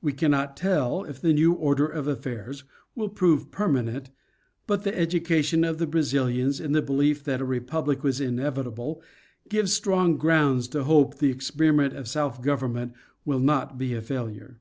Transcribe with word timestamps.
We 0.00 0.14
cannot 0.14 0.56
tell 0.56 1.04
if 1.04 1.20
the 1.20 1.34
new 1.34 1.52
order 1.52 1.86
of 1.86 2.08
affairs 2.08 2.64
will 2.94 3.10
prove 3.10 3.50
permanent, 3.50 4.08
but 4.66 4.82
the 4.82 4.98
education 4.98 5.62
of 5.62 5.76
the 5.76 5.86
Brazilians 5.86 6.58
in 6.58 6.72
the 6.72 6.80
belief 6.80 7.22
that 7.24 7.42
a 7.42 7.44
republic 7.44 8.02
was 8.02 8.18
inevitable, 8.18 9.02
gives 9.46 9.74
strong 9.74 10.16
grounds. 10.16 10.68
to 10.68 10.84
hope 10.84 11.18
the 11.18 11.28
experiment 11.30 11.92
of 11.94 12.08
self 12.08 12.40
government 12.40 12.94
will 13.26 13.40
not 13.40 13.76
be 13.76 13.92
a 13.92 14.00
failure. 14.00 14.58